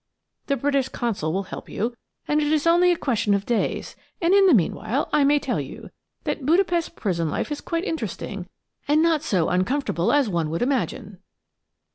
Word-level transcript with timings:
The 0.47 0.57
British 0.57 0.89
Consul 0.89 1.31
will 1.31 1.43
help 1.43 1.69
you, 1.69 1.95
and 2.27 2.41
it 2.41 2.51
is 2.51 2.65
only 2.65 2.91
a 2.91 2.97
question 2.97 3.35
of 3.35 3.45
days, 3.45 3.95
and 4.19 4.33
in 4.33 4.47
the 4.47 4.53
meanwhile 4.55 5.07
I 5.13 5.23
may 5.23 5.37
tell 5.37 5.59
you 5.59 5.91
that 6.23 6.43
Budapest 6.43 6.95
prison 6.95 7.29
life 7.29 7.51
is 7.51 7.61
quite 7.61 7.83
interesting, 7.83 8.49
and 8.87 9.03
not 9.03 9.21
so 9.21 9.49
uncomfortable 9.49 10.11
as 10.11 10.27
one 10.27 10.49
would 10.49 10.63
imagine." 10.63 11.19